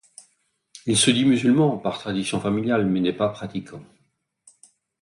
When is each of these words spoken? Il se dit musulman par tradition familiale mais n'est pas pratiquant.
Il 0.87 0.97
se 0.97 1.11
dit 1.11 1.25
musulman 1.25 1.77
par 1.77 1.99
tradition 1.99 2.39
familiale 2.39 2.87
mais 2.87 3.01
n'est 3.01 3.13
pas 3.13 3.29
pratiquant. 3.29 3.83